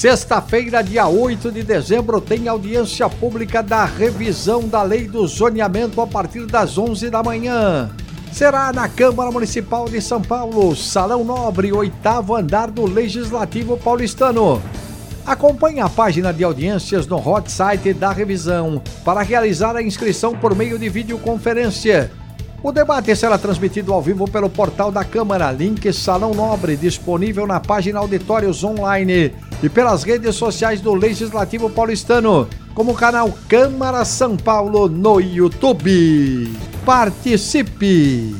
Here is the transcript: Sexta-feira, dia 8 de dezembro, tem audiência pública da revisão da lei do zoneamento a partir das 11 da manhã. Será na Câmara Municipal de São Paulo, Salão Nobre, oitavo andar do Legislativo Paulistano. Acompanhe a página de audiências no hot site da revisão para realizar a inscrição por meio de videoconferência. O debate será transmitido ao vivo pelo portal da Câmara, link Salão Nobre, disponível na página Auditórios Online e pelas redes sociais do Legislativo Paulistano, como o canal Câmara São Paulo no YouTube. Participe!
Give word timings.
Sexta-feira, 0.00 0.82
dia 0.82 1.06
8 1.06 1.52
de 1.52 1.62
dezembro, 1.62 2.22
tem 2.22 2.48
audiência 2.48 3.06
pública 3.06 3.62
da 3.62 3.84
revisão 3.84 4.66
da 4.66 4.82
lei 4.82 5.06
do 5.06 5.26
zoneamento 5.26 6.00
a 6.00 6.06
partir 6.06 6.46
das 6.46 6.78
11 6.78 7.10
da 7.10 7.22
manhã. 7.22 7.90
Será 8.32 8.72
na 8.72 8.88
Câmara 8.88 9.30
Municipal 9.30 9.90
de 9.90 10.00
São 10.00 10.22
Paulo, 10.22 10.74
Salão 10.74 11.22
Nobre, 11.22 11.70
oitavo 11.70 12.34
andar 12.34 12.70
do 12.70 12.86
Legislativo 12.86 13.76
Paulistano. 13.76 14.62
Acompanhe 15.26 15.80
a 15.80 15.88
página 15.90 16.32
de 16.32 16.44
audiências 16.44 17.06
no 17.06 17.18
hot 17.18 17.52
site 17.52 17.92
da 17.92 18.10
revisão 18.10 18.82
para 19.04 19.20
realizar 19.20 19.76
a 19.76 19.82
inscrição 19.82 20.34
por 20.34 20.56
meio 20.56 20.78
de 20.78 20.88
videoconferência. 20.88 22.10
O 22.62 22.72
debate 22.72 23.16
será 23.16 23.38
transmitido 23.38 23.92
ao 23.92 24.02
vivo 24.02 24.30
pelo 24.30 24.50
portal 24.50 24.92
da 24.92 25.02
Câmara, 25.02 25.50
link 25.50 25.90
Salão 25.94 26.34
Nobre, 26.34 26.76
disponível 26.76 27.46
na 27.46 27.58
página 27.58 27.98
Auditórios 27.98 28.62
Online 28.62 29.32
e 29.62 29.68
pelas 29.68 30.02
redes 30.02 30.36
sociais 30.36 30.80
do 30.80 30.92
Legislativo 30.92 31.70
Paulistano, 31.70 32.46
como 32.74 32.92
o 32.92 32.94
canal 32.94 33.32
Câmara 33.48 34.04
São 34.04 34.36
Paulo 34.36 34.88
no 34.88 35.18
YouTube. 35.20 36.54
Participe! 36.84 38.34